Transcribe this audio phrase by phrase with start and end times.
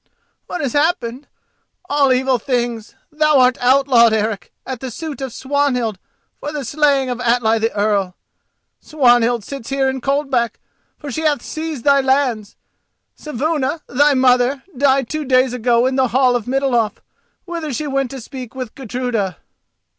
[0.47, 1.27] "What has happened?
[1.87, 2.95] All evil things.
[3.11, 5.99] Thou art outlawed, Eric, at the suit of Swanhild
[6.39, 8.15] for the slaying of Atli the Earl.
[8.79, 10.59] Swanhild sits here in Coldback,
[10.97, 12.55] for she hath seized thy lands.
[13.15, 16.93] Saevuna, thy mother, died two days ago in the hall of Middalhof,
[17.45, 19.37] whither she went to speak with Gudruda."